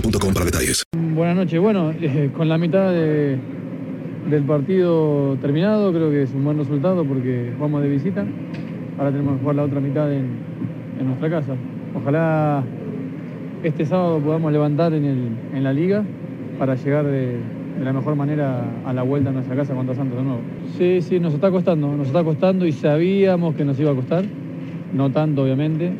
[0.00, 0.82] boostmobile.com para detalles.
[1.14, 1.60] Buenas noches.
[1.60, 3.38] Bueno, eh, con la mitad de-
[4.30, 8.24] del partido terminado, creo que es un buen resultado porque vamos de visita.
[8.98, 10.26] Ahora tenemos que jugar la otra mitad en,
[11.00, 11.54] en nuestra casa.
[11.94, 12.62] Ojalá
[13.62, 16.02] este sábado podamos levantar en, el- en la liga
[16.58, 17.36] para llegar de,
[17.78, 20.40] de la mejor manera a la vuelta a nuestra casa contra Santos de nuevo.
[20.76, 24.24] Sí, sí, nos está costando, nos está costando y sabíamos que nos iba a costar.
[24.92, 25.92] No tanto, obviamente.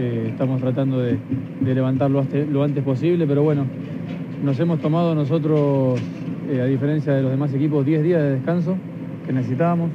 [0.00, 1.18] Eh, estamos tratando de,
[1.60, 3.64] de levantarlo lo antes posible, pero bueno,
[4.44, 6.00] nos hemos tomado nosotros,
[6.48, 8.76] eh, a diferencia de los demás equipos, 10 días de descanso
[9.26, 9.90] que necesitábamos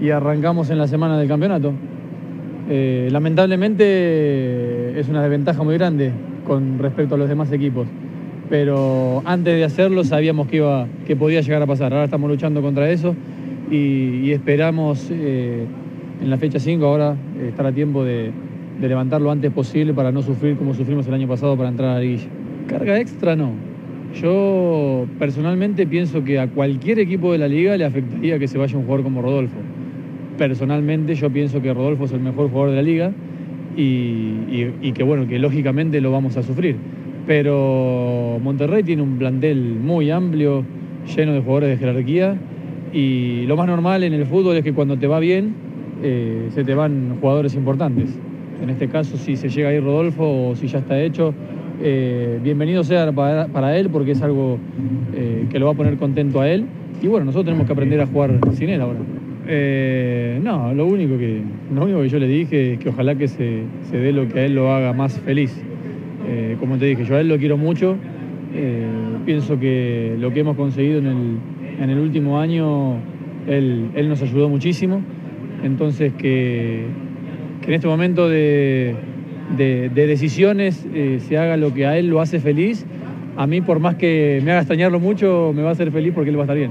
[0.00, 1.72] y arrancamos en la semana del campeonato.
[2.68, 6.10] Eh, lamentablemente es una desventaja muy grande
[6.44, 7.86] con respecto a los demás equipos,
[8.48, 11.92] pero antes de hacerlo sabíamos que, iba, que podía llegar a pasar.
[11.92, 13.14] Ahora estamos luchando contra eso
[13.70, 15.68] y, esperamos en
[16.28, 17.14] la fecha 5 ahora
[17.46, 18.32] estar a tiempo de,
[18.80, 21.90] de levantar lo antes posible para no sufrir como sufrimos el año pasado para entrar
[21.90, 22.28] a la liguilla.
[22.66, 23.52] Carga extra no.
[24.14, 28.76] Yo personalmente pienso que a cualquier equipo de la liga le afectaría que se vaya
[28.76, 29.58] un jugador como Rodolfo.
[30.36, 33.12] Personalmente yo pienso que Rodolfo es el mejor jugador de la liga
[33.76, 36.76] y, que bueno, que lógicamente lo vamos a sufrir.
[37.26, 40.64] Pero Monterrey tiene un plantel muy amplio,
[41.14, 42.36] lleno de jugadores de jerarquía
[42.92, 45.54] y lo más normal en el fútbol es que cuando te va bien
[46.02, 48.18] eh, se te van jugadores importantes.
[48.62, 51.32] En este caso, si se llega a ir Rodolfo o si ya está hecho,
[51.82, 54.58] eh, bienvenido sea para, para él porque es algo
[55.14, 56.66] eh, que lo va a poner contento a él.
[57.02, 58.98] Y bueno, nosotros tenemos que aprender a jugar sin él ahora.
[59.46, 61.40] Eh, no, lo único, que,
[61.74, 64.40] lo único que yo le dije es que ojalá que se, se dé lo que
[64.40, 65.62] a él lo haga más feliz.
[66.60, 67.96] Como te dije, yo a él lo quiero mucho.
[69.24, 71.38] Pienso que lo que hemos conseguido en el,
[71.80, 72.98] en el último año,
[73.48, 75.00] él, él nos ayudó muchísimo.
[75.64, 76.84] Entonces, que,
[77.62, 78.94] que en este momento de,
[79.56, 82.84] de- de decisiones eh, se haga lo que a él lo hace feliz.
[83.36, 86.30] A mí, por más que me haga extrañarlo mucho, me va a hacer feliz porque
[86.30, 86.70] él va a estar bien.